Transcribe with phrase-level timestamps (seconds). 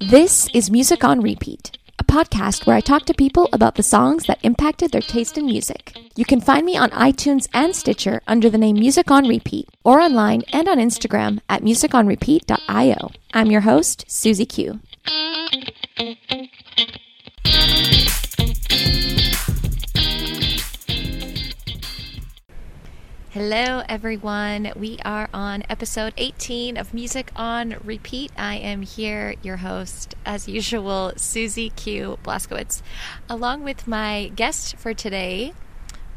[0.00, 4.24] This is Music on Repeat, a podcast where I talk to people about the songs
[4.24, 5.96] that impacted their taste in music.
[6.16, 10.00] You can find me on iTunes and Stitcher under the name Music on Repeat, or
[10.00, 13.10] online and on Instagram at musiconrepeat.io.
[13.32, 14.80] I'm your host, Susie Q.
[23.46, 24.72] Hello, everyone.
[24.74, 28.32] We are on episode 18 of Music on Repeat.
[28.38, 32.18] I am here, your host, as usual, Susie Q.
[32.24, 32.80] Blaskowitz,
[33.28, 35.52] along with my guest for today,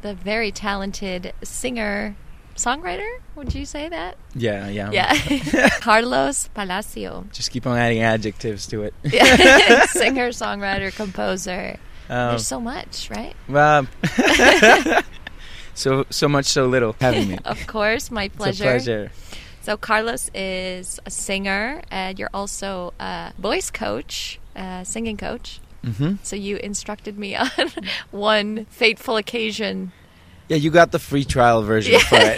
[0.04, 2.16] the very talented singer,
[2.56, 3.18] songwriter.
[3.36, 4.16] Would you say that?
[4.34, 4.92] Yeah, yeah.
[4.92, 5.70] Yeah.
[5.82, 7.26] Carlos Palacio.
[7.34, 8.94] Just keep on adding adjectives to it.
[9.04, 9.86] Yeah.
[9.88, 11.78] singer, songwriter, composer.
[12.10, 13.36] Um, There's so much, right?
[13.50, 13.86] well,
[15.78, 16.96] so so much, so little.
[17.02, 17.38] Having me.
[17.46, 18.64] Of course, my It's a pleasure.
[18.64, 19.12] pleasure.
[19.62, 25.60] So Carlos is a singer, and you're also a voice coach, a singing coach.
[25.84, 27.50] hmm So you instructed me on
[28.12, 29.92] one fateful occasion.
[30.50, 32.38] Yeah, you got the free trial version for it.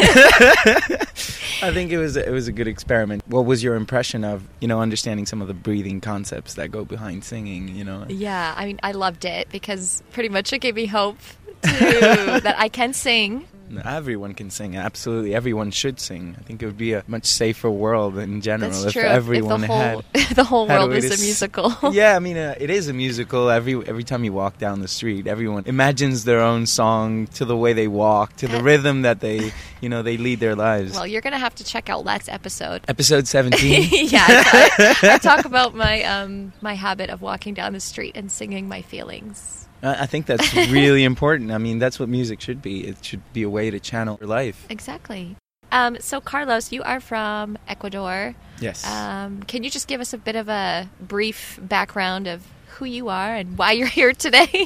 [1.62, 3.22] I think it was it was a good experiment.
[3.28, 6.84] What was your impression of you know understanding some of the breathing concepts that go
[6.86, 7.68] behind singing?
[7.76, 8.06] You know.
[8.10, 11.20] Yeah, I mean, I loved it because pretty much it gave me hope
[11.64, 13.46] to, that I can sing.
[13.86, 14.76] Everyone can sing.
[14.76, 16.36] Absolutely, everyone should sing.
[16.40, 19.04] I think it would be a much safer world in general That's if true.
[19.04, 20.36] everyone if the whole had.
[20.36, 21.72] the whole world to a s- musical.
[21.94, 23.48] yeah, I mean, uh, it is a musical.
[23.52, 27.56] Every every time you walk down the street, everyone imagines their own song to the
[27.56, 29.52] way they walk, to the Uh, rhythm that they,
[29.82, 30.94] you know, they lead their lives.
[30.96, 32.82] Well, you're gonna have to check out last episode.
[32.88, 33.88] Episode seventeen.
[34.10, 38.32] yeah, I, I talk about my um my habit of walking down the street and
[38.32, 39.68] singing my feelings.
[39.84, 41.52] I I think that's really important.
[41.52, 42.88] I mean, that's what music should be.
[42.88, 44.66] It should be a way to channel your life.
[44.70, 45.36] Exactly.
[45.72, 48.34] Um, so Carlos, you are from Ecuador.
[48.60, 48.84] Yes.
[48.86, 52.42] Um, can you just give us a bit of a brief background of
[52.78, 54.66] who you are and why you're here today?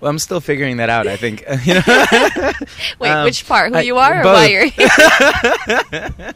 [0.00, 1.06] well, I'm still figuring that out.
[1.06, 1.44] I think.
[1.66, 1.82] you know.
[2.98, 3.70] Wait, Um, which part?
[3.72, 4.34] Who I- you are or both.
[4.34, 6.34] why you're here?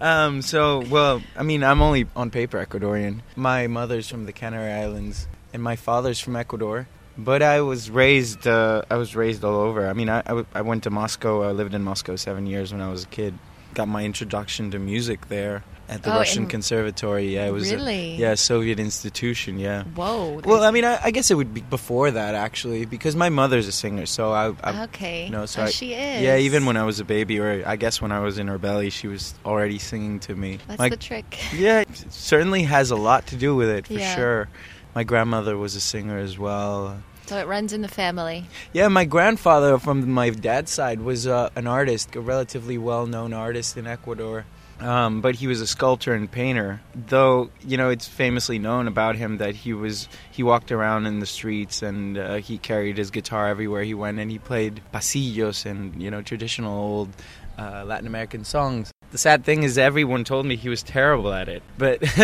[0.00, 3.20] um, so, well, I mean, I'm only on paper Ecuadorian.
[3.36, 6.88] My mother's from the Canary Islands, and my father's from Ecuador.
[7.18, 8.46] But I was raised.
[8.46, 9.88] Uh, I was raised all over.
[9.88, 11.42] I mean, I, I, w- I went to Moscow.
[11.42, 13.34] I lived in Moscow seven years when I was a kid.
[13.74, 17.34] Got my introduction to music there at the Oh, Russian Conservatory.
[17.34, 18.14] Yeah, it was Really?
[18.14, 19.58] a yeah Soviet institution.
[19.58, 19.84] Yeah.
[19.84, 20.40] Whoa.
[20.44, 23.66] Well, I mean, I, I guess it would be before that actually, because my mother's
[23.68, 24.06] a singer.
[24.06, 25.28] So I, I okay.
[25.30, 26.22] no, so oh, I- she is.
[26.22, 28.58] yeah, even when I was a baby, or I guess when I was in her
[28.58, 30.58] belly, she was already singing to me.
[30.68, 31.38] That's My- the trick.
[31.54, 34.14] yeah, it certainly has a lot to do with it for Yeah.
[34.16, 34.48] sure.
[34.96, 37.02] My grandmother was a singer as well.
[37.26, 38.46] So it runs in the family.
[38.72, 43.76] Yeah, my grandfather from my dad's side was uh, an artist, a relatively well-known artist
[43.76, 44.46] in Ecuador.
[44.80, 46.80] Um, but he was a sculptor and painter.
[46.94, 51.20] Though you know, it's famously known about him that he was he walked around in
[51.20, 55.66] the streets and uh, he carried his guitar everywhere he went, and he played pasillos
[55.66, 57.10] and you know traditional old
[57.58, 58.92] uh, Latin American songs.
[59.12, 61.98] The sad thing is, everyone told me he was terrible at it, but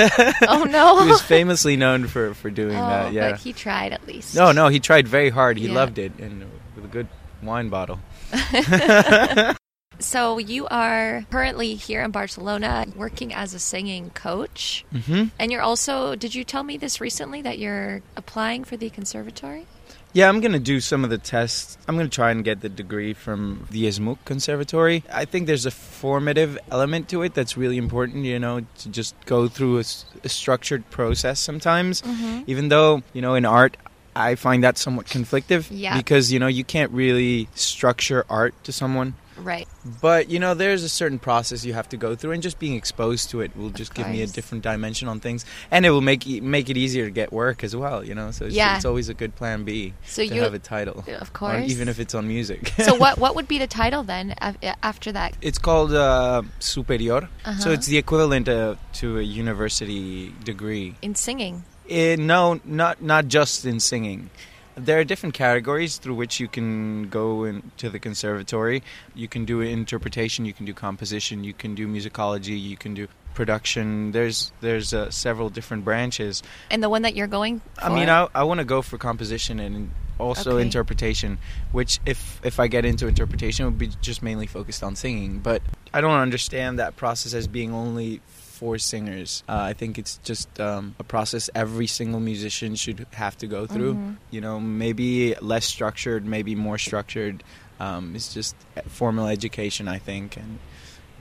[0.48, 1.00] Oh, no.
[1.04, 3.12] he was famously known for for doing oh, that.
[3.12, 3.30] Yeah.
[3.30, 4.34] but he tried at least.
[4.34, 5.58] No, no, he tried very hard.
[5.58, 5.74] He Yeah.
[5.74, 6.44] loved it, and
[6.74, 7.08] with a good
[7.42, 7.98] wine bottle.
[9.98, 14.84] So you are currently here in Barcelona working as a singing coach.
[14.90, 18.90] hmm And you're also, did you tell me this recently that you're applying for the
[18.90, 19.66] conservatory?
[20.14, 21.78] Yeah, I'm gonna do some of the tests.
[21.88, 25.04] I'm gonna try and get the degree from the ESMUC Conservatory.
[25.10, 28.24] I think there's a formative element to it that's really important.
[28.24, 32.02] You know, to just go through a structured process sometimes.
[32.02, 32.42] Mm-hmm.
[32.46, 33.76] Even though you know, in art.
[34.14, 35.96] I find that somewhat conflictive Yeah.
[35.96, 39.66] because you know you can't really structure art to someone Right.
[40.00, 42.74] But you know, there's a certain process you have to go through, and just being
[42.74, 46.00] exposed to it will just give me a different dimension on things, and it will
[46.02, 48.04] make e- make it easier to get work as well.
[48.04, 48.76] You know, so it's, Yeah.
[48.76, 51.70] it's always a good plan B So to you, have a title, of course.
[51.70, 52.72] even if it's on music.
[52.78, 54.34] so what what would be the title then
[54.82, 55.36] after that?
[55.40, 57.58] It's called uh, superior, Uh-huh.
[57.58, 60.94] so it's the equivalent uh, to a university degree.
[61.02, 61.64] in singing.
[61.88, 64.30] Eh, no, not not just in singing.
[64.74, 68.82] There are different categories through which you can go into the conservatory.
[69.14, 73.08] You can do interpretation, you can do composition, you can do musicology, you can do
[73.34, 74.12] production.
[74.12, 76.42] There's there's uh, several different branches.
[76.70, 77.84] And the one that you're going for?
[77.84, 80.62] I mean, I I want to go for composition and also Okay.
[80.62, 81.38] interpretation.
[81.72, 85.38] Which, if if I get into interpretation, would be just mainly focused on singing.
[85.40, 88.20] But I don't understand that process as being only
[88.62, 89.42] for singers.
[89.48, 93.66] Uh, I think it's just um, a process every single musician should have to go
[93.66, 93.94] through.
[93.94, 94.16] Mhm.
[94.30, 97.42] You know, maybe less structured, maybe more structured.
[97.80, 98.54] Um, it's just
[98.86, 100.60] formal education, I think, and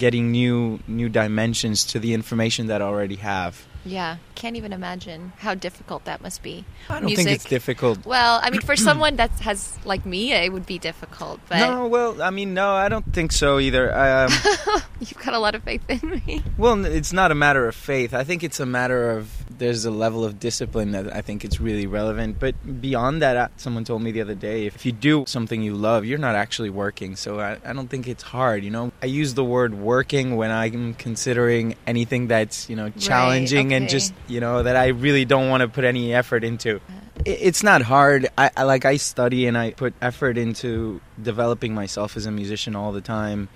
[0.02, 3.54] getting new new dimensions to the information that I already have.
[3.86, 6.66] Yeah, can't even imagine how difficult that must be.
[6.90, 7.26] I don't Music.
[7.26, 8.06] think it's difficult.
[8.06, 11.40] Well, I mean, for someone that has like me, it would be difficult.
[11.50, 13.86] But No, well, I mean, no, I don't think so either.
[13.94, 14.30] Um,
[15.00, 16.44] you've got a lot of faith in me.
[16.58, 18.14] well, it's not a matter of faith.
[18.14, 19.30] I think it's a matter of
[19.62, 22.40] there's a level of discipline that I think it's really relevant.
[22.40, 25.76] But beyond that, uh, someone told me the other day, if you do something you
[25.76, 27.16] love, you're not actually working.
[27.16, 28.64] So I, I don't think it's hard.
[28.64, 33.72] You know, I use the word working when I'm considering anything that's you know challenging
[33.74, 33.92] and okay.
[33.92, 36.82] just you know that I really don't want to put any effort into.
[37.24, 38.30] It's not hard.
[38.36, 42.76] I, I like I study and I put effort into developing myself as a musician
[42.76, 43.48] all the time,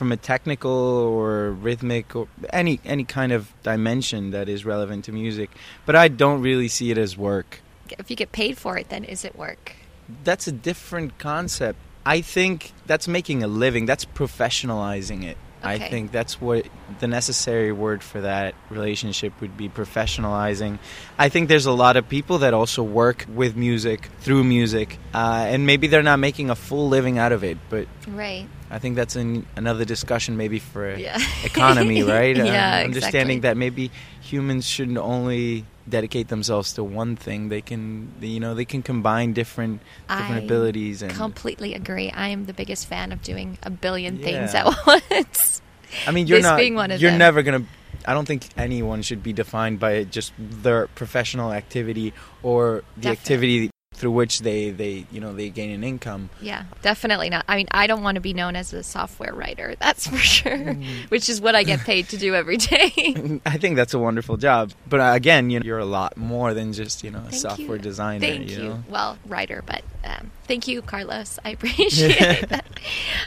[0.00, 5.12] from a technical or rhythmic or any any kind of dimension that is relevant to
[5.12, 5.50] music.
[5.84, 7.60] But I don't really see it as work.
[7.98, 9.76] If you get paid for it, then is it work?
[10.24, 11.78] That's a different concept.
[12.06, 13.84] I think that's making a living.
[13.84, 15.36] That's professionalizing it.
[15.62, 16.66] I think that's what
[17.00, 20.78] the necessary word for that relationship would be professionalizing.
[21.18, 25.46] I think there's a lot of people that also work with music, through music, uh,
[25.48, 28.46] and maybe they're not making a full living out of it, but Right.
[28.70, 31.18] I think that's an, another discussion maybe for Yeah.
[31.44, 32.36] economy, right?
[32.36, 33.40] Yeah, understanding exactly.
[33.40, 33.90] that maybe
[34.20, 37.48] humans shouldn't only dedicate themselves to one thing.
[37.48, 41.12] They can, you know, they can combine different different I abilities and.
[41.12, 42.10] Completely agree.
[42.10, 45.60] I am the biggest fan of doing a billion things at once.
[46.06, 46.56] I mean, you're not.
[46.58, 47.18] being one of you're them.
[47.18, 47.64] never gonna.
[48.06, 53.10] I don't think anyone should be defined by just their professional activity or the Definitely.
[53.10, 53.69] activity
[54.00, 56.30] through which they, they you know they gain an income.
[56.40, 57.44] Yeah, definitely not.
[57.46, 59.74] I mean, I don't want to be known as a software writer.
[59.80, 60.56] That's for sure.
[60.56, 61.10] Mm.
[61.10, 63.40] Which is what I get paid to do every day.
[63.46, 66.54] I think that's a wonderful job, but uh, again, you know, you're a lot more
[66.54, 67.82] than just you know a Thank software you.
[67.82, 68.26] designer.
[68.26, 68.58] Thank you.
[68.58, 68.84] know?
[68.88, 71.38] Well, writer, but um, thank you, Carlos.
[71.44, 72.64] I appreciate that.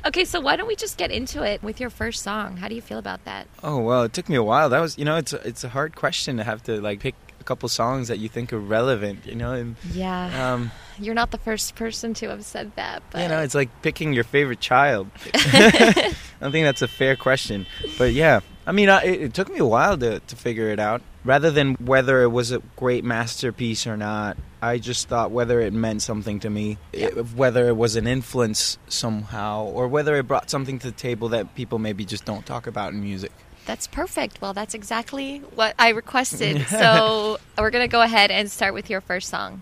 [0.06, 2.58] Okay, so why don't we just get into it with your first song?
[2.58, 3.48] How do you feel about that?
[3.64, 4.70] Oh well, it took me a while.
[4.70, 7.16] That was, you know, it's a, it's a hard question to have to like pick
[7.44, 9.26] a couple songs that you think are relevant.
[9.26, 13.22] You know, and Yeah, um, you're not the first person to have said that, but
[13.22, 15.10] you know, it's like picking your favorite child.
[15.36, 17.66] I don't think that's a fair question,
[17.98, 20.80] but yeah, I mean, I, it, it took me a while to to figure it
[20.80, 21.02] out.
[21.26, 25.72] Rather than whether it was a great masterpiece or not, I just thought whether it
[25.72, 30.50] meant something to me, it- whether it was an influence somehow, or whether it brought
[30.50, 33.32] something to the table that people maybe just don't talk about in music.
[33.66, 34.42] That's perfect.
[34.42, 36.68] Well, that's exactly what I requested.
[36.68, 39.62] so we're gonna go ahead and start with your first song.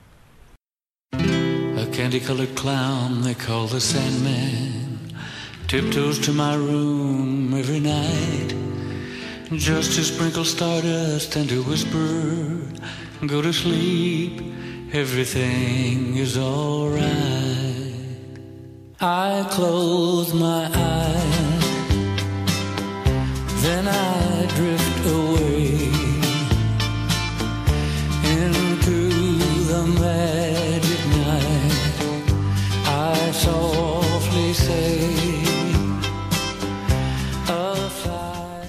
[1.14, 4.92] A candy colored clown they call the Sandman
[5.68, 8.54] tiptoes to my room every night
[9.58, 12.58] just to sprinkle stardust and to whisper,
[13.26, 14.42] Go to sleep,
[14.94, 17.02] everything is alright.
[19.00, 21.51] I close my eyes,
[23.62, 25.76] then I drift away
[28.24, 28.98] into
[29.70, 32.34] the magic night.
[32.88, 35.44] I softly say,
[37.50, 38.68] a fly.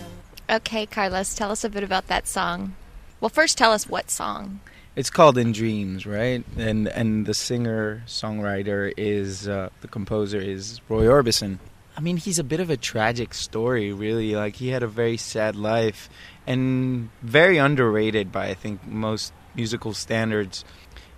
[0.50, 2.74] Okay, Carlos, tell us a bit about that song.
[3.20, 4.60] Well, first tell us what song.
[4.94, 6.44] It's called In Dreams, right?
[6.58, 11.58] And and the singer songwriter is uh, the composer is Roy Orbison.
[11.96, 14.34] I mean, he's a bit of a tragic story, really.
[14.34, 16.08] Like he had a very sad life,
[16.46, 20.64] and very underrated by I think most musical standards.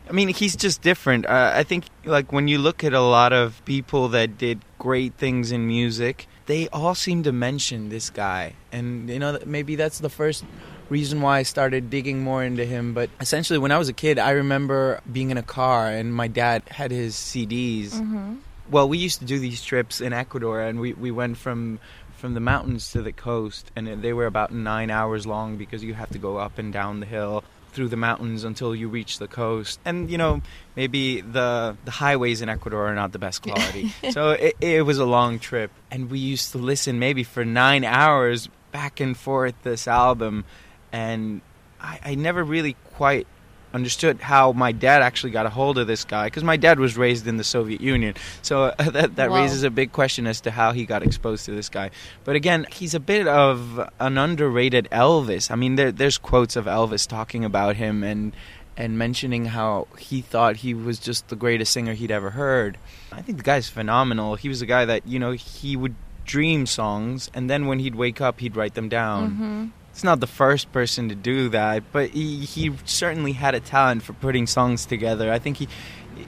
[0.09, 1.25] I mean, he's just different.
[1.25, 5.15] Uh, I think, like, when you look at a lot of people that did great
[5.15, 8.53] things in music, they all seem to mention this guy.
[8.71, 10.45] And, you know, maybe that's the first
[10.91, 12.93] reason why I started digging more into him.
[12.93, 16.29] But essentially, when I was a kid, I remember being in a car and my
[16.29, 17.93] dad had his CDs.
[17.93, 18.35] Mm-hmm.
[18.75, 21.79] Well, we used to do these trips in Ecuador, and we, we went from
[22.17, 25.95] from the mountains to the coast, and they were about nine hours long because you
[25.95, 29.29] have to go up and down the hill through the mountains until you reach the
[29.29, 29.79] coast.
[29.85, 30.43] And you know,
[30.75, 34.99] maybe the the highways in Ecuador are not the best quality, so it, it was
[34.99, 39.55] a long trip, and we used to listen maybe for nine hours back and forth
[39.63, 40.45] this album,
[40.91, 41.43] and
[41.81, 43.29] I, I never really quite
[43.75, 46.97] understood how my dad actually got a hold of this guy because my dad was
[46.97, 49.43] raised in the Soviet Union, so uh, that that Whoa.
[49.43, 51.91] raises a big question as to how he got exposed to this guy.
[52.25, 55.51] But again, he's a bit of an underrated Elvis.
[55.51, 58.33] I mean, there, there's quotes of Elvis talking about him and
[58.77, 62.79] and mentioning how he thought he was just the greatest singer he'd ever heard.
[63.13, 64.35] I think the guy's phenomenal.
[64.37, 67.95] He was a guy that you know he would dream songs and then when he'd
[67.95, 69.67] wake up he'd write them down Mm-hmm.
[69.95, 74.03] It's not the first person to do that, but he, he certainly had a talent
[74.03, 75.33] for putting songs together.
[75.33, 75.69] I think he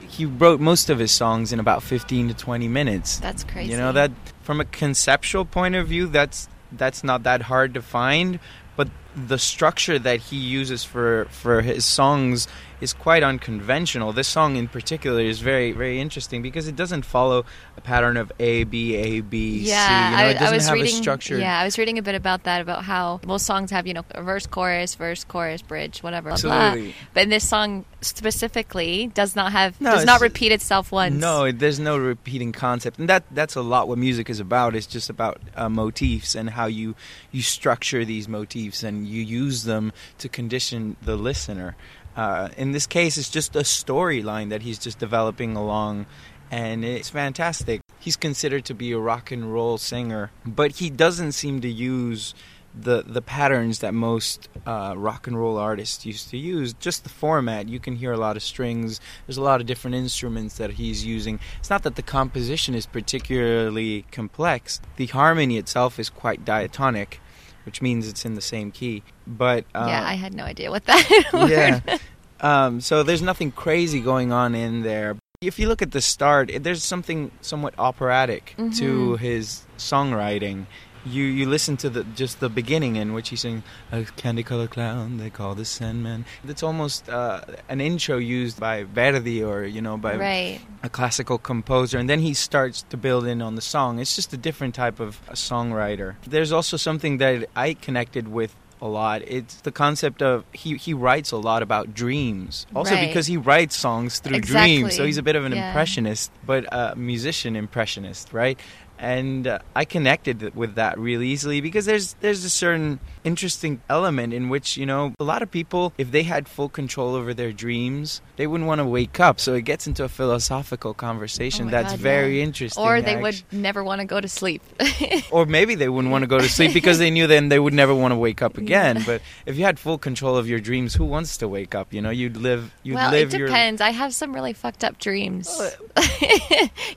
[0.07, 3.19] he wrote most of his songs in about 15 to 20 minutes.
[3.19, 3.71] That's crazy.
[3.71, 7.81] You know that from a conceptual point of view, that's that's not that hard to
[7.81, 8.39] find,
[8.77, 8.87] but
[9.25, 12.47] the structure that he uses for for his songs
[12.79, 14.13] is quite unconventional.
[14.13, 17.43] This song in particular is very very interesting because it doesn't follow
[17.75, 19.69] a pattern of A B A B C.
[19.71, 20.93] Yeah, You know, I, it doesn't I was have reading.
[20.93, 21.39] a structure.
[21.39, 24.05] Yeah, I was reading a bit about that about how most songs have you know
[24.11, 26.29] a verse, chorus, verse, chorus, bridge, whatever.
[26.29, 26.51] blah, blah.
[26.51, 26.93] Absolutely.
[27.15, 31.15] But in this song specifically, does not have No, does not repeat itself once.
[31.15, 34.75] No, there's no repeating concept, and that that's a lot what music is about.
[34.75, 36.93] It's just about uh, motifs and how you
[37.31, 41.75] you structure these motifs and you use them to condition the listener.
[42.15, 46.05] Uh, in this case, it's just a storyline that he's just developing along,
[46.49, 47.81] and it's fantastic.
[47.99, 52.33] He's considered to be a rock and roll singer, but he doesn't seem to use
[52.79, 56.73] the the patterns that most uh, rock and roll artists used to use.
[56.73, 57.67] Just the format.
[57.67, 58.99] You can hear a lot of strings.
[59.25, 61.39] There's a lot of different instruments that he's using.
[61.59, 64.79] It's not that the composition is particularly complex.
[64.97, 67.19] The harmony itself is quite diatonic,
[67.67, 69.03] which means it's in the same key.
[69.27, 71.03] But uh, yeah, I had no idea what that.
[71.33, 71.97] yeah.
[72.39, 75.17] Um, so there's nothing crazy going on in there.
[75.41, 79.19] If you look at the start, there's something somewhat operatic to Mhm.
[79.19, 80.65] his songwriting.
[81.09, 84.71] You you listen to the just the beginning in which he's saying a candy colored
[84.71, 86.25] clown they call the Sandman.
[86.47, 90.59] It's almost uh, an intro used by Verdi or you know by right.
[90.83, 93.99] a classical composer, and then he starts to build in on the song.
[93.99, 96.15] It's just a different type of a songwriter.
[96.27, 99.23] There's also something that I connected with a lot.
[99.25, 102.67] It's the concept of he he writes a lot about dreams.
[102.75, 103.07] Also Right.
[103.07, 104.77] because he writes songs through Exactly.
[104.77, 105.67] dreams, so he's a bit of an Yeah.
[105.69, 108.59] impressionist, but a musician impressionist, right?
[108.99, 114.33] And uh, I connected with that really easily because there's there's a certain interesting element
[114.33, 117.51] in which you know a lot of people, if they had full control over their
[117.51, 119.39] dreams, they wouldn't want to wake up.
[119.39, 122.43] So it gets into a philosophical conversation Oh that's God, very yeah.
[122.45, 122.83] interesting.
[122.83, 124.61] Or they actu- would never want to go to sleep.
[125.31, 127.73] or maybe they wouldn't want to go to sleep because they knew then they would
[127.73, 129.03] never want to wake up again.
[129.05, 131.93] But if you had full control of your dreams, who wants to wake up?
[131.93, 132.73] You know, you'd live.
[132.83, 133.47] You'd well, live it your.
[133.47, 133.81] depends.
[133.81, 135.49] I have some really fucked up dreams.
[135.49, 135.71] Uh,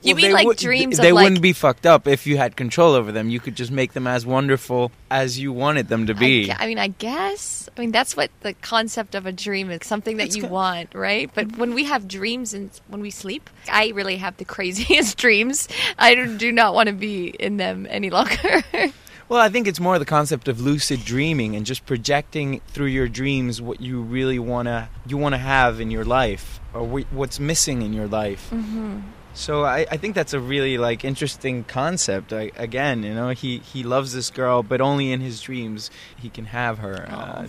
[0.01, 2.55] you Well, mean like would- dreams They like wouldn't be fucked up if you had
[2.55, 3.29] control over them.
[3.29, 6.45] You could just make them as wonderful as you wanted them to I, be.
[6.45, 7.69] gue- I mean, I guess.
[7.75, 10.49] I mean, that's what the concept of a dream is something that It's you ki-
[10.49, 11.29] want, right?
[11.33, 15.67] But when we have dreams and when we sleep, I really have the craziest dreams.
[15.97, 18.63] I do- not want to be in them any longer.
[19.29, 23.07] Well, I think it's more the concept of lucid dreaming and just projecting through your
[23.07, 27.93] dreams what you really wanna you wanna have in your life or what's missing in
[27.93, 28.49] your life.
[28.49, 28.99] hmm
[29.33, 32.33] So I, I think that's a really like interesting concept.
[32.33, 36.29] I, again, you know, he he loves this girl, but only in his dreams he
[36.29, 37.05] can have her.
[37.09, 37.47] Uh,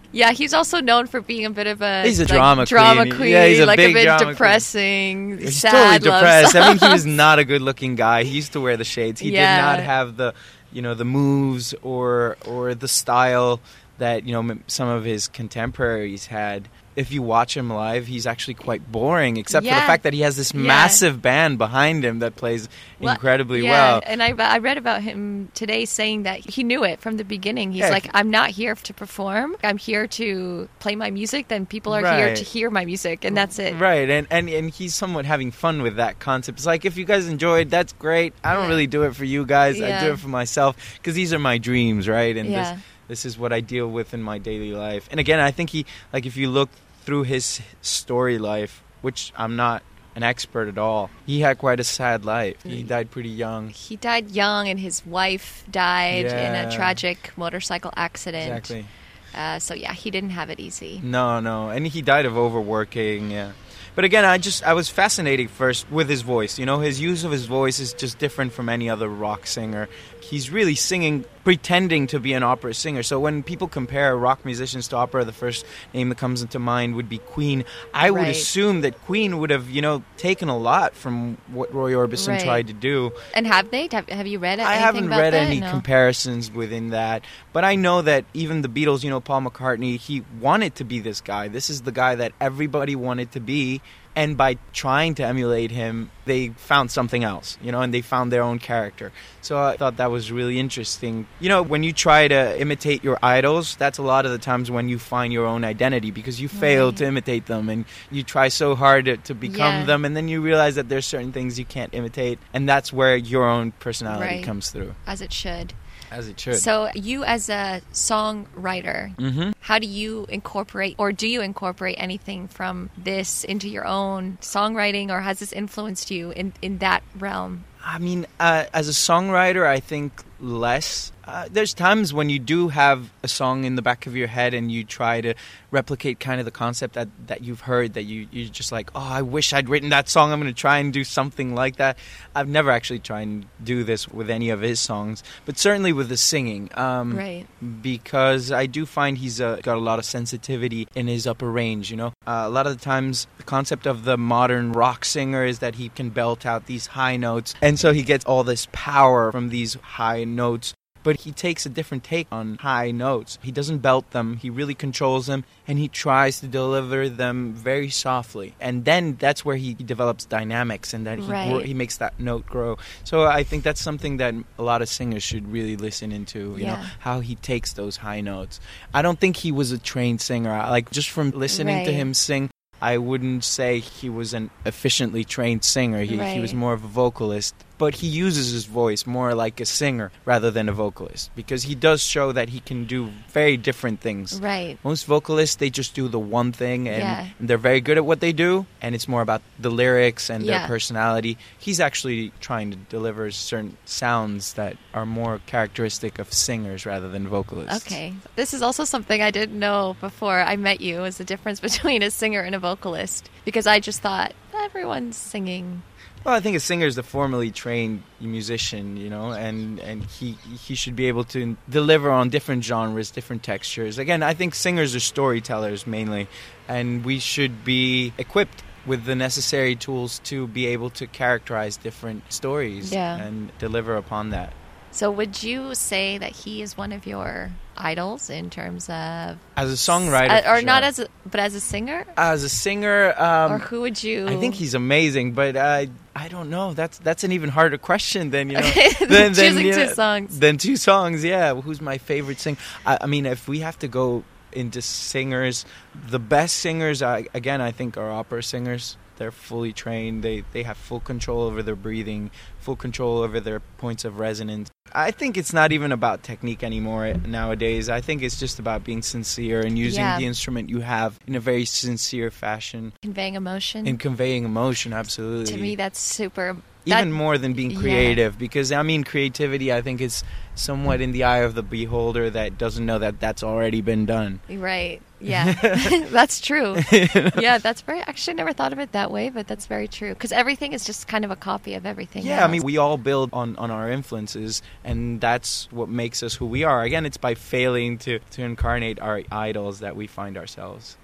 [0.12, 3.02] Yeah, he's also known for being a bit of a He's a like, drama drama
[3.04, 3.16] queen.
[3.16, 4.32] queen, Yeah, he's a like big a bit drama queen.
[4.34, 6.56] depressing, he's sad, totally depressed.
[6.56, 8.24] I mean, he was not a good-looking guy.
[8.24, 9.20] He used to wear the shades.
[9.20, 9.56] He Yeah.
[9.56, 10.34] did not have the,
[10.72, 13.60] you know, the moves or or the style
[13.98, 16.68] that you know some of his contemporaries had.
[17.00, 20.20] If you watch him live, he's actually quite boring, except for the fact that he
[20.20, 20.60] has this Yeah.
[20.60, 22.68] massive band behind him that plays
[23.00, 24.02] Well, incredibly yeah, well.
[24.06, 27.72] And I, I read about him today saying that he knew it from the beginning.
[27.72, 27.90] He's Yeah.
[27.90, 29.56] like, I'm not here to perform.
[29.64, 31.48] I'm here to play my music.
[31.48, 33.74] Then people are here to hear my music, and that's it.
[33.80, 36.58] Right, and, and and he's somewhat having fun with that concept.
[36.58, 38.34] It's like if you guys enjoyed, that's great.
[38.44, 38.68] I don't Yeah.
[38.68, 39.80] really do it for you guys.
[39.80, 42.36] I do it for myself because these are my dreams, right?
[42.36, 42.74] And Yeah.
[42.74, 45.08] this this is what I deal with in my daily life.
[45.10, 46.68] And again, I think he like if you look
[47.04, 49.82] through his story life, which I'm not
[50.16, 52.56] an expert at all, he had quite a sad life.
[52.64, 52.88] He Mm.
[52.88, 53.68] died pretty young.
[53.70, 58.48] He died young, and his wife died in a tragic motorcycle accident.
[58.58, 58.86] Exactly.
[59.32, 61.00] Uh, so yeah, he didn't have it easy.
[61.04, 63.30] No, no, and he died of overworking.
[63.30, 63.52] Yeah,
[63.94, 66.58] but again, I just I was fascinated first with his voice.
[66.58, 69.88] You know, his use of his voice is just different from any other rock singer.
[70.30, 73.02] He's really singing, pretending to be an opera singer.
[73.02, 76.94] So when people compare rock musicians to opera, the first name that comes into mind
[76.94, 77.64] would be Queen.
[77.92, 78.28] I would Right.
[78.28, 82.40] assume that Queen would have, you know, taken a lot from what Roy Orbison Right.
[82.40, 83.12] tried to do.
[83.34, 83.88] And have they?
[83.90, 84.60] Have, have you read?
[84.60, 85.48] I haven't about read that?
[85.48, 85.68] any No.
[85.70, 90.22] comparisons within that, but I know that even the Beatles, you know, Paul McCartney, he
[90.40, 91.48] wanted to be this guy.
[91.48, 93.80] This is the guy that everybody wanted to be,
[94.16, 98.32] and by trying to emulate him, they found something else, you know, and they found
[98.32, 99.12] their own character.
[99.40, 101.26] So I thought that was really interesting.
[101.40, 104.70] You know, when you try to imitate your idols, that's a lot of the times
[104.70, 106.96] when you find your own identity because you fail Right.
[106.98, 109.84] to imitate them and you try so hard to, to become Yeah.
[109.86, 113.16] them, and then you realize that there's certain things you can't imitate, and that's where
[113.16, 114.42] your own personality Right.
[114.42, 115.72] comes through, as it should.
[116.10, 116.56] As it should.
[116.56, 122.48] So you, as a songwriter, hmm how do you incorporate, or do you incorporate anything
[122.48, 127.64] from this into your own songwriting, or has this influenced you in in that realm?
[127.84, 131.12] I mean, uh, as a songwriter, I think less.
[131.30, 134.52] Uh, there's times when you do have a song in the back of your head
[134.52, 135.32] and you try to
[135.70, 139.08] replicate kind of the concept that, that you've heard that you you're just like oh
[139.18, 141.96] I wish I'd written that song I'm going to try and do something like that
[142.34, 146.08] I've never actually tried and do this with any of his songs but certainly with
[146.08, 147.46] the singing um, Right.
[147.82, 151.90] because I do find he's uh, got a lot of sensitivity in his upper range.
[151.90, 155.44] You know, uh, a lot of the times the concept of the modern rock singer
[155.44, 158.66] is that he can belt out these high notes, and so he gets all this
[158.72, 160.74] power from these high notes.
[161.02, 163.38] But he takes a different take on high notes.
[163.42, 164.36] He doesn't belt them.
[164.36, 168.54] He really controls them, and he tries to deliver them very softly.
[168.60, 171.48] And then that's where he develops dynamics, and that he Right.
[171.48, 172.76] gro- he makes that note grow.
[173.04, 176.56] So I think that's something that a lot of singers should really listen into.
[176.58, 178.60] You know, how he takes those high notes.
[178.92, 180.50] I don't think he was a trained singer.
[180.50, 182.50] Like just from listening to him sing,
[182.82, 186.02] I wouldn't say he was an efficiently trained singer.
[186.02, 187.54] He, he was more of a vocalist.
[187.80, 191.74] But he uses his voice more like a singer rather than a vocalist because he
[191.74, 194.38] does show that he can do very different things.
[194.38, 194.76] Right.
[194.84, 197.26] Most vocalists, they just do the one thing and, Yeah.
[197.40, 200.58] they're very good at what they do, and it's more about the lyrics and Yeah.
[200.58, 201.38] their personality.
[201.58, 207.26] He's actually trying to deliver certain sounds that are more characteristic of singers rather than
[207.28, 207.86] vocalists.
[207.86, 208.12] Okay.
[208.36, 212.02] This is also something I didn't know before I met you was the difference between
[212.02, 215.82] a singer and a vocalist because I just thought everyone's singing.
[216.24, 220.32] Well, I think a singer is a formally trained musician, you know, and, and he
[220.66, 223.96] he should be able to deliver on different genres, different textures.
[223.96, 226.28] Again, I think singers are storytellers mainly,
[226.68, 232.30] and we should be equipped with the necessary tools to be able to characterize different
[232.32, 233.16] stories Yeah.
[233.16, 234.52] and deliver upon that.
[234.92, 239.70] So would you say that he is one of your idols in terms of As
[239.72, 240.88] a songwriter, Uh, or not sure.
[240.88, 242.04] as a, but as a singer?
[242.16, 246.28] as a singer, um, or who would you I think he's amazing, but I I
[246.28, 246.74] don't know.
[246.74, 248.70] That's that's an even harder question than you know.
[249.08, 250.38] Than, choosing you two know, songs.
[250.38, 251.54] Than two songs, yeah.
[251.54, 252.58] Who's my favorite singer?
[252.84, 257.60] I, I mean, if we have to go into singers, the best singers, I, again,
[257.60, 258.96] I think are opera singers.
[259.16, 260.22] They're fully trained.
[260.22, 264.68] They they have full control over their breathing, full control over their points of resonance.
[264.92, 267.88] I think it's not even about technique anymore nowadays.
[267.88, 270.18] I think it's just about being sincere and using Yeah.
[270.18, 273.86] the instrument you have in a very sincere fashion conveying emotion.
[273.86, 274.92] and conveying emotion.
[274.92, 275.54] Absolutely.
[275.54, 276.56] to me, that's super.
[276.86, 277.78] even that- more than being yeah.
[277.80, 280.24] creative because i mean creativity i think is
[280.54, 284.40] somewhat in the eye of the beholder that doesn't know that that's already been done
[284.48, 285.02] Right.
[285.20, 285.52] Yeah.
[286.10, 286.76] that's true.
[286.90, 288.00] Yeah, that's very.
[288.00, 290.10] Actually, I never thought of it that way, but that's very true.
[290.14, 292.24] Because everything is just kind of a copy of everything.
[292.24, 296.34] yeah i mean we all build on, on our influences and that's what makes us
[296.34, 300.36] who we are again it's by failing to, to incarnate our idols that we find
[300.38, 300.96] ourselves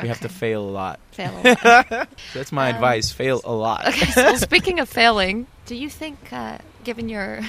[0.00, 1.32] we have to fail a lot fail.
[1.44, 1.88] A lot.
[2.32, 4.10] so that's my Um, advice fail a lot okay.
[4.12, 7.40] So speaking of failing, do you think, uh, given your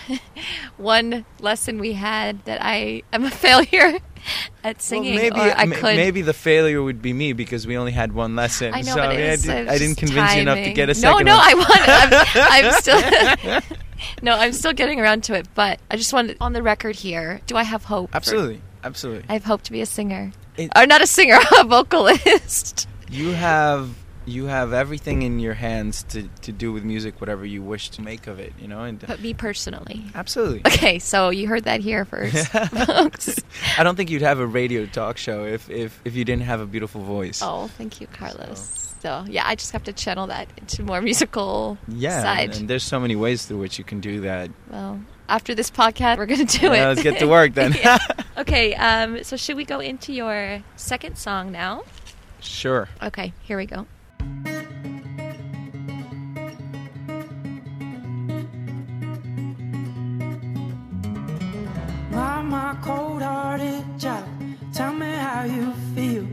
[0.78, 4.00] one lesson we had, that I am a failure
[4.64, 5.96] at singing, well, maybe I could?
[5.96, 8.74] maybe the failure would be me because we only had one lesson.
[8.74, 10.90] I know, so but I, mean, I, did, I didn't convince you enough to get
[10.90, 11.26] a no, second.
[11.26, 11.48] no, one.
[11.48, 12.36] I want.
[12.36, 13.62] I'm, I'm still.
[14.22, 17.42] no, I'm still getting around to it, but I just wanted on the record here.
[17.48, 18.12] Do I have hope?
[18.12, 19.26] for- absolutely, absolutely.
[19.30, 22.88] I have hope to be a singer, It- or not a singer, a vocalist.
[23.10, 23.90] You have
[24.30, 28.02] you have everything in your hands to, to do with music whatever you wish to
[28.02, 28.84] make of it, you know?
[28.84, 30.06] And But me personally.
[30.16, 30.62] absolutely.
[30.66, 32.48] Okay, so you heard that here first,
[32.88, 33.40] folks.
[33.78, 36.60] I don't think you'd have a radio talk show if, if, if you didn't have
[36.62, 37.42] a beautiful voice.
[37.44, 38.96] Oh, thank you, Carlos.
[39.02, 42.50] So yeah, I just have to channel that into more musical yeah, side.
[42.50, 44.50] and, and there's so many ways through which you can do that.
[44.70, 46.72] well, after this podcast, we're gonna do it.
[46.72, 47.74] Let's get to work then.
[47.80, 47.98] Yeah.
[48.40, 51.84] Okay, um, so should we go into your second song now?
[52.40, 52.88] Sure.
[53.04, 53.86] Okay, here we go.
[62.70, 64.26] My, my cold-hearted child,
[64.72, 66.26] tell me how you feel.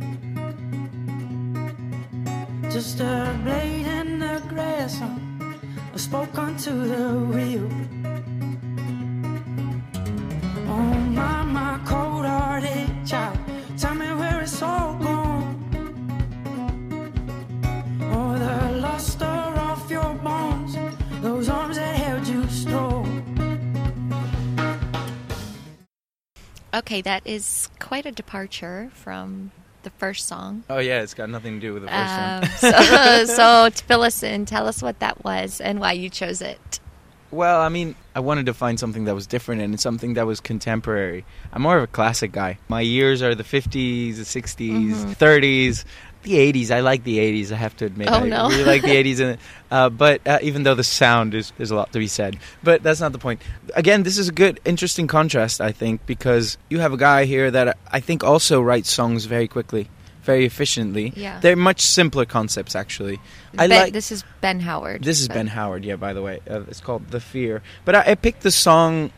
[2.70, 7.45] Just a blade in the grass, I spoke unto the wheel.
[26.96, 29.50] Okay, that is quite a departure from
[29.82, 30.64] the first song.
[30.70, 33.26] Oh, yeah, it's got nothing to do with the first Um, one.
[33.26, 36.80] so, so fill us in, tell us what that was and why you chose it.
[37.30, 40.40] Well, I mean, I wanted to find something that was different and something that was
[40.40, 41.26] contemporary.
[41.52, 42.56] I'm more of a classic guy.
[42.68, 45.16] My years are the 50s, the 60s, Mhm.
[45.18, 45.84] 30s.
[46.26, 46.70] The 80s.
[46.70, 48.08] I like the 80s, I have to admit.
[48.10, 48.48] Oh, I no.
[48.50, 49.20] really like the 80s.
[49.20, 49.38] And,
[49.70, 52.36] uh, but uh, even though the sound is, there's a lot to be said.
[52.62, 53.40] But that's not the point.
[53.74, 57.50] Again, this is a good, interesting contrast, I think, because you have a guy here
[57.50, 59.88] that I think also writes songs very quickly,
[60.22, 61.12] very efficiently.
[61.16, 61.40] Yeah.
[61.40, 63.18] They're much simpler concepts, actually.
[63.56, 63.92] I Ben- like.
[63.94, 65.02] this is Ben Howard.
[65.02, 66.40] This is but- Ben Howard, yeah, by the way.
[66.48, 67.62] Uh, it's called The Fear.
[67.86, 69.10] But I, I picked the song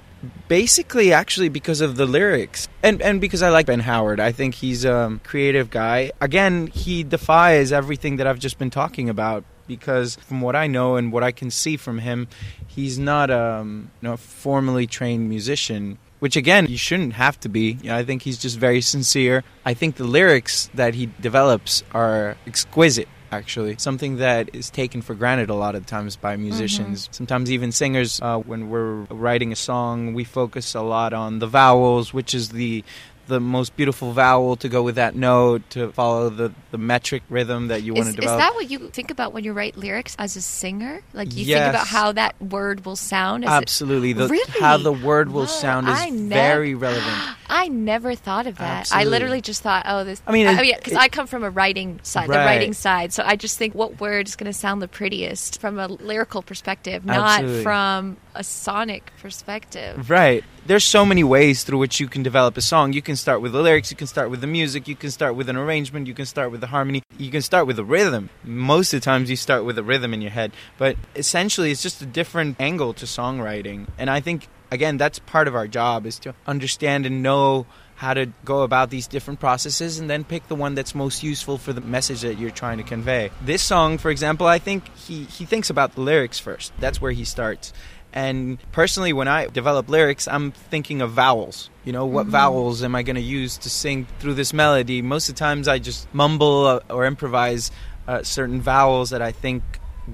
[0.48, 4.20] basically actually because of the lyrics and and because I like Ben Howard.
[4.20, 6.12] I think he's a creative guy.
[6.20, 10.96] Again, he defies everything that I've just been talking about because from what I know
[10.96, 12.28] and what I can see from him,
[12.66, 15.98] he's not um, you know, a formally trained musician.
[16.18, 17.78] Which again, you shouldn't have to be.
[17.80, 19.44] You know, I think he's just very sincere.
[19.64, 23.76] I think the lyrics that he develops are exquisite actually.
[23.78, 27.08] Something that is taken for granted a lot of times by musicians.
[27.12, 31.46] Sometimes even singers uh, when we're writing a song we focus a lot on the
[31.46, 32.84] vowels which is the
[33.28, 37.68] the most beautiful vowel to go with that note to follow the, the metric rhythm
[37.68, 38.40] that you want Is, to develop.
[38.40, 41.02] is that what you think about when you write lyrics as a singer?
[41.12, 41.60] Like you Yes.
[41.60, 43.44] think about how that word will sound?
[43.44, 44.60] As it- absolutely the, Really?
[44.60, 47.14] how the word will Whoa, sound is very relevant
[47.50, 48.90] I never thought of that.
[48.92, 50.20] I literally just thought, oh, this.
[50.26, 53.12] I mean, I mean, oh, because I come from a writing side, the writing side,
[53.14, 56.42] so I just think what word is going to sound the prettiest from a lyrical
[56.42, 57.62] perspective, not Absolutely.
[57.62, 60.10] from a sonic perspective.
[60.10, 60.44] Right.
[60.66, 62.92] There's so many ways through which you can develop a song.
[62.92, 65.34] You can start with the lyrics, you can start with the music, you can start
[65.34, 68.30] with an arrangement, you can start with the harmony, you can start with the rhythm.
[68.44, 71.82] Most of the times you start with a rhythm in your head, but essentially it's
[71.82, 73.88] just a different angle to songwriting.
[73.98, 77.66] And I think again that's part of our job is to understand and know
[77.98, 81.58] how to go about these different processes and then pick the one that's most useful
[81.58, 83.28] for the message that you're trying to convey.
[83.42, 86.72] This song, for example, I think he, he thinks about the lyrics first.
[86.78, 87.72] That's where he starts.
[88.12, 91.70] And personally, when I develop lyrics, I'm thinking of vowels.
[91.84, 95.02] You know, what vowels am I going to use to sing through this melody?
[95.02, 97.70] Most of the times, I just mumble uh, or improvise
[98.06, 99.62] uh, certain vowels that I think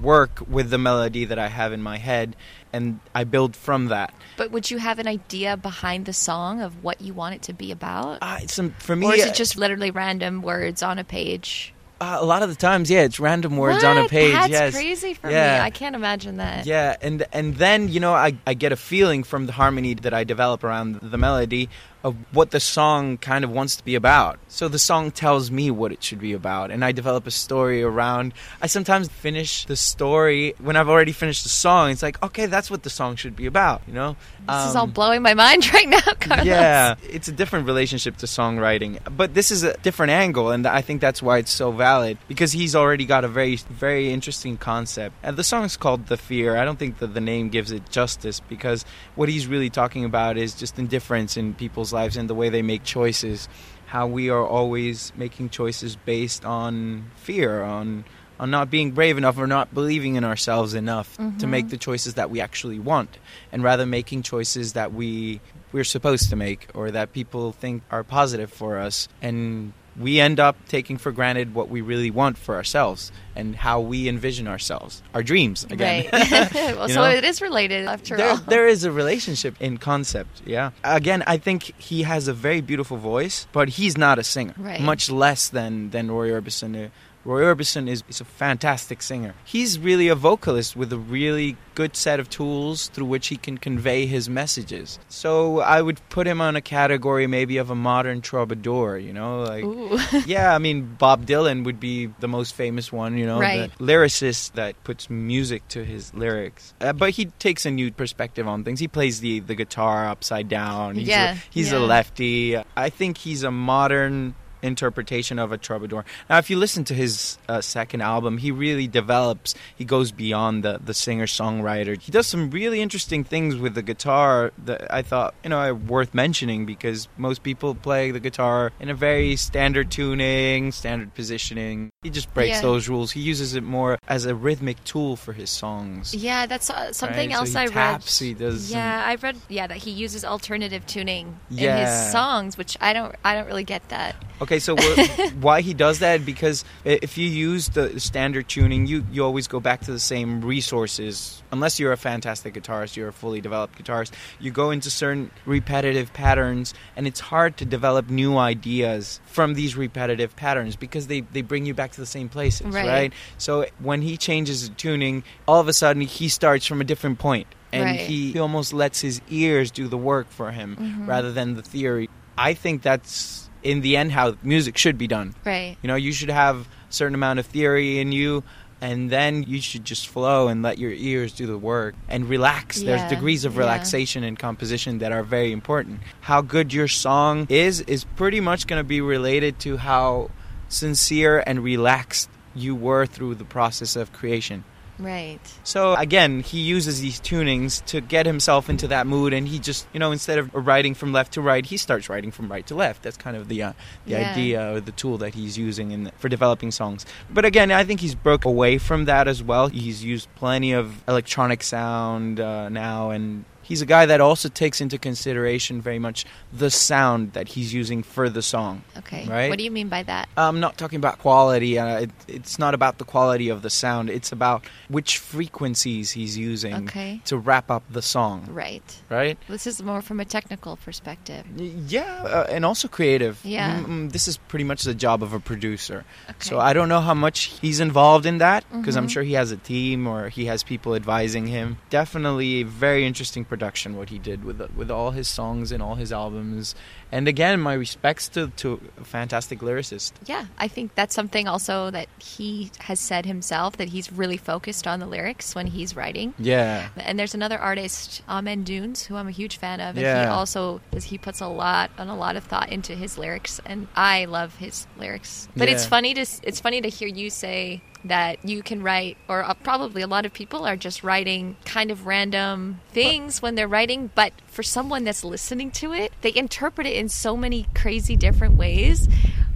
[0.01, 2.35] work with the melody that I have in my head,
[2.73, 4.13] and I build from that.
[4.37, 7.53] But would you have an idea behind the song of what you want it to
[7.53, 8.19] be about?
[8.21, 11.73] Uh, some, for me, or is uh, it just literally random words on a page?
[12.01, 14.11] Uh, a lot of the times, yeah, it's random words on a What?
[14.11, 14.33] page.
[14.33, 14.73] That's yes.
[14.73, 15.59] crazy for Yeah.
[15.59, 15.65] me.
[15.65, 16.65] I can't imagine that.
[16.65, 20.13] Yeah, and and then you know I, I get a feeling from the harmony that
[20.13, 21.69] I develop around the melody
[22.05, 24.37] of what the song kind of wants to be about.
[24.47, 27.81] So the song tells me what it should be about, and I develop a story
[27.81, 28.33] around.
[28.61, 31.89] I sometimes finish the story when I've already finished the song.
[31.89, 33.81] It's like okay, that's what the song should be about.
[33.87, 34.15] You know,
[34.47, 36.45] This is all Um, blowing my mind right now, Carlos.
[36.45, 40.81] yeah, it's a different relationship to songwriting, but this is a different angle, and I
[40.81, 45.15] think that's why it's so valid because he's already got a very, very interesting concept.
[45.23, 48.39] And the song's called "The Fear." I don't think that the name gives it justice
[48.47, 52.49] because what he's really talking about is just indifference in people's lives and the way
[52.49, 53.49] they make choices.
[53.87, 58.05] How we are always making choices based on fear, on
[58.39, 61.69] on not being brave enough or not believing in ourselves enough to make mm-hmm.
[61.69, 63.17] the choices that we actually want
[63.51, 65.39] and rather making choices that we
[65.71, 70.39] we're supposed to make or that people think are positive for us and we end
[70.39, 75.01] up taking for granted what we really want for ourselves and how we envision ourselves
[75.13, 76.53] our dreams again Right.
[76.53, 77.09] well, so know?
[77.09, 78.37] it is related after there, all.
[78.47, 82.97] there is a relationship in concept yeah again i think he has a very beautiful
[82.97, 84.81] voice but he's not a singer Right.
[84.81, 86.89] much less than than roy orbison Uh,
[87.25, 89.33] Roy Orbison is, is a fantastic singer.
[89.43, 93.57] He's really a vocalist with a really good set of tools through which he can
[93.57, 94.97] convey his messages.
[95.09, 99.41] So I would put him on a category maybe of a modern troubadour, you know,
[99.41, 103.71] like yeah, I mean Bob Dylan would be the most famous one, you know, Right.
[103.77, 106.73] the lyricist that puts music to his lyrics.
[106.79, 108.79] Uh, but he takes a new perspective on things.
[108.79, 110.95] He plays the the guitar upside down.
[110.95, 112.55] He's Yeah, a, he's a lefty.
[112.77, 114.35] I think he's a modern
[114.65, 116.03] interpretation of a troubadour.
[116.29, 119.55] Now, if you listen to his uh, second album, he really develops.
[119.75, 121.99] He goes beyond the the singer songwriter.
[122.01, 125.73] He does some really interesting things with the guitar that I thought you know are
[125.73, 131.89] worth mentioning because most people play the guitar in a very standard tuning, standard positioning.
[132.03, 132.61] He just breaks Yeah.
[132.61, 133.11] those rules.
[133.11, 136.13] He uses it more as a rhythmic tool for his songs.
[136.15, 138.27] Yeah, that's uh, something Right, so else he I taps, read.
[138.27, 139.37] he does some- Yeah, I read.
[139.49, 143.15] Yeah, that he uses alternative tuning in his songs, which I don't.
[143.23, 144.15] I don't really get that.
[144.41, 146.25] Okay, so what, why he does that?
[146.25, 150.41] Because if you use the standard tuning, you, you always go back to the same
[150.43, 151.41] resources.
[151.51, 156.11] Unless you're a fantastic guitarist, you're a fully developed guitarist, you go into certain repetitive
[156.13, 161.41] patterns, and it's hard to develop new ideas from these repetitive patterns because they, they
[161.41, 162.85] bring you back to the same places, Right.
[162.87, 163.13] right?
[163.37, 167.19] So when he changes the tuning, all of a sudden he starts from a different
[167.19, 167.99] point, and Right.
[167.99, 171.05] he, he almost lets his ears do the work for him Mm-hmm.
[171.05, 172.09] rather than the theory.
[172.37, 175.35] I think that's in the end how music should be done.
[175.43, 175.75] Right.
[175.81, 178.43] You know, you should have a certain amount of theory in you.
[178.81, 182.81] And then you should just flow and let your ears do the work and relax.
[182.81, 183.59] Yeah, There's degrees of yeah.
[183.61, 186.01] relaxation in composition that are very important.
[186.21, 190.29] How good your song is is pretty much going to be related to how
[190.67, 194.65] sincere and relaxed you were through the process of creation.
[194.97, 195.39] Right.
[195.63, 199.87] So again, he uses these tunings to get himself into that mood, and he just,
[199.93, 202.75] you know, instead of writing from left to right, he starts writing from right to
[202.75, 203.03] left.
[203.03, 203.73] That's kind of the uh,
[204.05, 204.31] the Yeah.
[204.31, 207.05] idea or the tool that he's using in for developing songs.
[207.29, 209.67] But again, I think he's broke away from that as well.
[209.67, 214.79] He's used plenty of electronic sound uh, now, and he's a guy that also takes
[214.79, 218.83] into consideration very much the sound that he's using for the song.
[218.99, 219.25] Okay.
[219.27, 219.49] Right?
[219.49, 220.29] What do you mean by that?
[220.37, 221.77] I'm not talking about quality.
[221.79, 224.09] Uh, it, it's not about the quality of the sound.
[224.09, 227.21] It's about which frequencies he's using Okay.
[227.25, 228.47] to wrap up the song.
[228.49, 228.87] Right.
[229.09, 229.37] Right?
[229.47, 231.43] This is more from a technical perspective.
[231.57, 233.39] Yeah, uh, and also creative.
[233.43, 233.79] Yeah.
[233.81, 236.05] Mm, mm, this is pretty much the job of a producer.
[236.29, 236.35] Okay.
[236.49, 239.11] So I don't know how much he's involved in that because I'm Mhm.
[239.11, 241.77] sure he has a team or he has people advising him.
[241.89, 245.95] Definitely a very interesting production what he did with with all his songs and all
[245.95, 246.75] his albums.
[247.11, 248.67] And again, my respects to to
[248.99, 250.11] a fantastic lyricist.
[250.25, 254.85] Yeah, I think that's something also that he has said himself that he's really focused
[254.87, 256.33] on the lyrics when he's writing.
[256.37, 256.89] Yeah.
[256.97, 260.33] And there's another artist, Amen Dunes, who I'm a huge fan of, and he Yeah.
[260.33, 264.25] also he puts a lot and a lot of thought into his lyrics, and I
[264.25, 265.47] love his lyrics.
[265.55, 269.43] But it's funny to it's funny to hear you say that you can write, or
[269.43, 273.67] uh, probably a lot of people are just writing kind of random things when they're
[273.67, 278.15] writing, but for someone that's listening to it, they interpret it in so many crazy
[278.15, 279.07] different ways.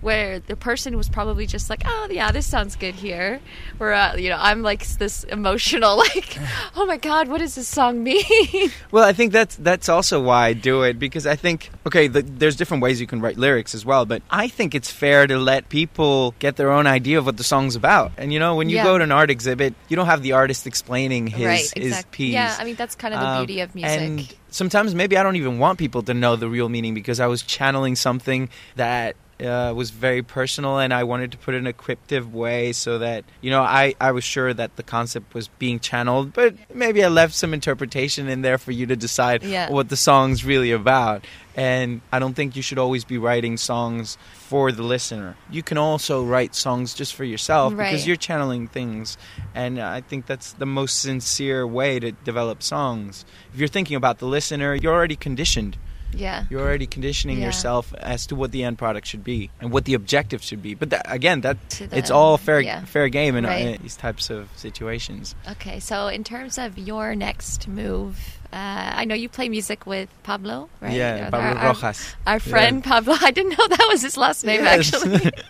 [0.01, 3.41] Where the person was probably just like, oh yeah, this sounds good here.
[3.77, 6.37] Where uh, you know, I'm like this emotional, like,
[6.75, 8.23] oh my god, what does this song mean?
[8.91, 12.21] Well, I think that's that's also why I do it because I think okay, the,
[12.21, 15.37] there's different ways you can write lyrics as well, but I think it's fair to
[15.37, 18.11] let people get their own idea of what the song's about.
[18.17, 18.83] And you know, when you Yeah.
[18.83, 22.33] go to an art exhibit, you don't have the artist explaining his right, his piece.
[22.33, 23.99] Yeah, I mean that's kind of the Um, beauty of music.
[23.99, 27.27] And sometimes maybe I don't even want people to know the real meaning because I
[27.27, 31.67] was channeling something that uh, was very personal and I wanted to put it in
[31.67, 35.47] a cryptic way so that, you know, I, I was sure that the concept was
[35.47, 39.69] being channeled, but maybe I left some interpretation in there for you to decide Yeah.
[39.71, 41.25] what the song's really about.
[41.55, 45.35] And I don't think you should always be writing songs for the listener.
[45.51, 47.91] You can also write songs just for yourself Right.
[47.91, 49.17] because you're channeling things.
[49.53, 53.25] And I think that's the most sincere way to develop songs.
[53.53, 55.77] If you're thinking about the listener, you're already conditioned.
[56.13, 56.45] Yeah.
[56.49, 57.45] You're already conditioning Yeah.
[57.47, 60.73] yourself as to what the end product should be and what the objective should be.
[60.73, 62.85] But that, again, that To it's all fair yeah.
[62.85, 63.75] fair game in, Right.
[63.75, 65.35] uh, these types of situations.
[65.49, 70.09] Okay, so in terms of your next move, uh, I know you play music with
[70.23, 70.93] Pablo, right?
[70.93, 72.15] Yeah, Our- Pablo our, Rojas.
[72.27, 73.15] Our friend Pablo.
[73.21, 74.93] I didn't know that was his last name, Yes.
[74.93, 75.31] actually.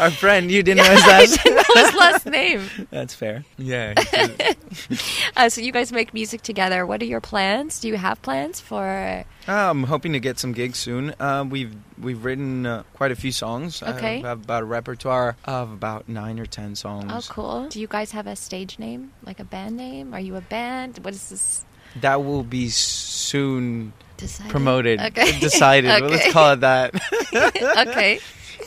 [0.00, 2.60] Our friend, you didn't know his I last didn't know his last name.
[2.90, 3.44] That's fair.
[3.56, 3.94] Yeah.
[5.36, 6.86] Uh, so you guys make music together.
[6.86, 7.78] What are your plans?
[7.80, 9.24] Do you have plans for?
[9.46, 11.14] I'm hoping to get some gigs soon.
[11.20, 13.82] Uh, we've we've written uh, quite a few songs.
[13.82, 14.16] Okay.
[14.24, 17.12] I have about a repertoire of about nine or ten songs.
[17.12, 17.68] Oh, cool.
[17.68, 20.14] Do you guys have a stage name, like a band name?
[20.14, 20.98] Are you a band?
[21.04, 21.64] What is this?
[22.00, 24.50] That will be soon Decided?
[24.50, 25.38] promoted, Okay.
[25.40, 25.88] decided.
[25.88, 26.14] Well, Okay.
[26.16, 26.94] let's call it that.
[27.88, 28.20] okay.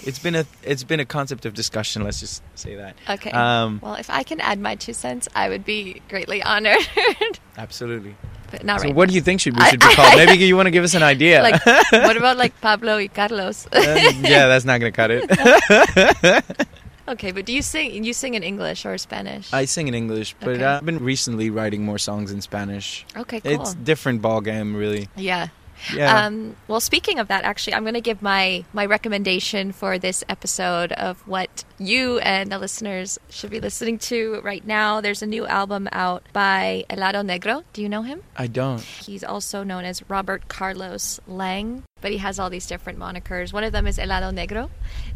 [0.03, 2.03] it's been a it's been a concept of discussion.
[2.03, 2.95] Let's just say that.
[3.09, 3.31] Okay.
[3.31, 6.77] Um, well, if I can add my two cents, I would be greatly honored.
[7.57, 8.15] absolutely.
[8.51, 9.09] but not So, right what now.
[9.11, 10.15] do you think should we should be called?
[10.15, 11.41] Maybe you want to give us an idea.
[11.43, 13.67] like what about like Pablo y Carlos?
[13.67, 13.79] Uh,
[14.21, 16.67] yeah, that's not going to cut it.
[17.07, 19.51] Okay, but do you sing you sing in English or Spanish?
[19.53, 20.63] I sing in English, but Okay.
[20.63, 23.05] I've been recently writing more songs in Spanish.
[23.15, 23.51] okay, cool.
[23.61, 25.09] It's different ball game, really.
[25.15, 25.47] yeah.
[25.93, 26.25] Yeah.
[26.25, 30.23] Um, well, speaking of that, actually, I'm going to give my my recommendation for this
[30.29, 35.01] episode of what you and the listeners should be listening to right now.
[35.01, 37.63] There's a new album out by Helado Negro.
[37.73, 38.23] Do you know him?
[38.35, 38.81] I don't.
[38.81, 43.53] He's also known as Robert Carlos Lange, but he has all these different monikers.
[43.53, 44.69] One of them is Helado Negro,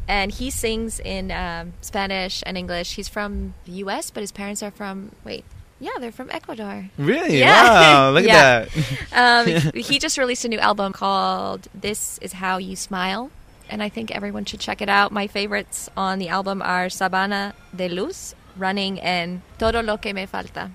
[0.07, 2.95] and he sings in um, Spanish and English.
[2.95, 5.43] He's from the U.S., but his parents are from wait.
[5.81, 6.85] Yeah, they're from Ecuador.
[6.97, 7.39] Really?
[7.39, 7.63] Yeah.
[7.63, 8.65] Wow, look Yeah.
[8.67, 8.69] at
[9.11, 9.65] that.
[9.65, 13.31] Um, he just released a new album called "This Is How You Smile,"
[13.67, 15.11] and I think everyone should check it out.
[15.11, 20.27] My favorites on the album are "Sabana de Luz," "Running," and "Todo lo que me
[20.27, 20.69] falta."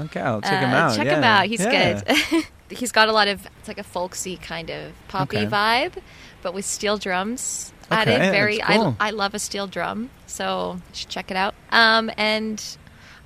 [0.00, 0.96] okay, I'll check him Uh, out.
[0.96, 1.16] Check yeah.
[1.18, 1.44] him out.
[1.46, 2.00] He's Yeah.
[2.00, 2.44] good.
[2.78, 5.46] He's got a lot of it's like a folksy kind of poppy Okay.
[5.46, 5.94] vibe,
[6.42, 8.30] but with steel drums Okay, it.
[8.30, 8.58] Very.
[8.60, 8.94] cool.
[9.00, 11.54] I I love a steel drum, so you should check it out.
[11.72, 12.62] Um, and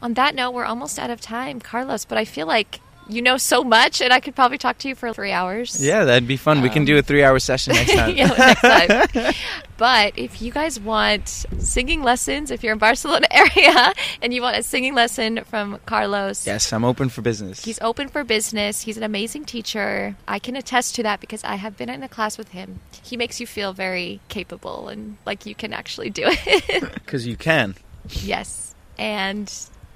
[0.03, 2.05] on that note, we're almost out of time, Carlos.
[2.05, 4.95] But I feel like you know so much, and I could probably talk to you
[4.95, 5.83] for three hours.
[5.83, 6.63] Yeah, that'd be fun.
[6.63, 8.17] we can do a um, three-hour session next time.
[8.17, 8.61] yeah, next
[9.15, 9.35] time.
[9.77, 14.57] But if you guys want singing lessons, if you're in Barcelona area and you want
[14.57, 17.65] a singing lesson from Carlos, yes, I'm open for business.
[17.65, 18.83] he's open for business.
[18.83, 20.15] He's an amazing teacher.
[20.29, 22.79] I can attest to that because I have been in a class with him.
[23.03, 26.95] He makes you feel very capable and like you can actually do it.
[26.95, 27.75] Because you can.
[28.23, 28.75] yes.
[28.97, 29.53] And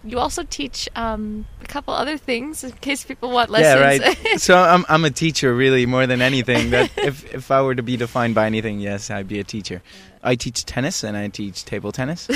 [0.06, 4.00] you also teach um, a couple other things in case people want lessons.
[4.00, 4.16] Yeah, right.
[4.40, 6.70] so I'm I'm a teacher really more than anything.
[6.70, 9.82] That if if I were to be defined by anything, yes, I'd be a teacher.
[10.22, 12.28] I teach tennis and I teach table tennis.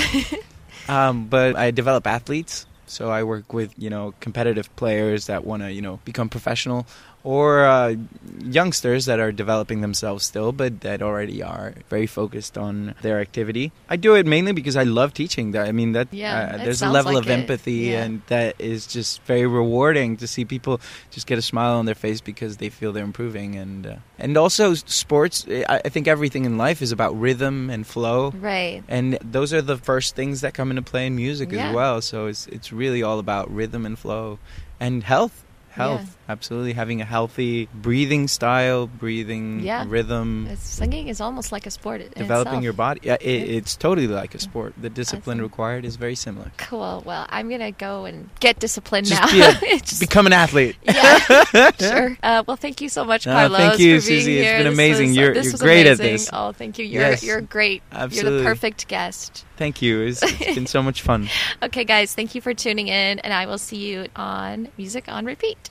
[0.87, 2.65] um, but I develop athletes.
[2.85, 6.85] So I work with you know competitive players that want to you know become professional,
[7.23, 7.95] or uh,
[8.43, 13.71] youngsters that are developing themselves still, but that already are very focused on their activity.
[13.89, 15.55] I do it mainly because I love teaching.
[15.55, 17.33] I mean that Yeah, uh, there's a level like of it.
[17.33, 18.03] empathy Yeah.
[18.03, 20.81] and that is just very rewarding to see people
[21.11, 24.37] just get a smile on their face because they feel they're improving and uh, and
[24.37, 28.83] also sports I, I think everything in life is about rhythm and flow right.
[28.87, 31.69] and those are the first things that come into play in music Yeah.
[31.69, 34.39] as well so it's it's really all about rhythm and flow
[34.79, 39.85] and health health absolutely having a healthy breathing style breathing Yeah.
[39.87, 42.01] rhythm Uh, Singing is almost like a sport.
[42.01, 42.63] In developing itself.
[42.63, 46.51] your body yeah, it, it's totally like a sport the discipline required is very similar
[46.57, 47.03] Cool.
[47.05, 49.31] Well, I'm gonna go and get disciplined just now.
[49.31, 52.17] be a, Just- become an athlete yeah, sure.
[52.23, 53.57] Uh, well, thank you so much, No, Carlos.
[53.57, 54.37] thank you, for being Susie.
[54.39, 54.57] It's here.
[54.59, 55.07] been This amazing.
[55.09, 56.13] was- You're- you're great at amazing.
[56.13, 56.29] this.
[56.33, 56.85] Oh, thank you.
[56.85, 57.23] You're Yes.
[57.23, 57.81] you're great.
[57.91, 58.31] absolutely.
[58.31, 59.45] You're the perfect guest.
[59.57, 60.01] Thank you.
[60.01, 61.29] It's, it's been so much fun.
[61.61, 65.25] Okay, guys, thank you for tuning in, and I will see you on Music on
[65.25, 65.69] Repeat.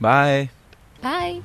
[0.00, 0.48] Bye.
[1.02, 1.42] Bye.